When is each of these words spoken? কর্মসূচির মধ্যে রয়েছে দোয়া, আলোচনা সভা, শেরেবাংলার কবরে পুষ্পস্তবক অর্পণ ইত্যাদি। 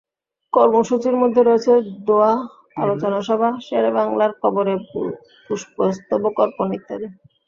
কর্মসূচির 0.53 1.15
মধ্যে 1.15 1.41
রয়েছে 1.43 1.71
দোয়া, 2.07 2.31
আলোচনা 2.77 3.19
সভা, 3.27 3.49
শেরেবাংলার 3.67 4.31
কবরে 4.41 4.73
পুষ্পস্তবক 5.49 6.35
অর্পণ 6.43 6.67
ইত্যাদি। 6.77 7.07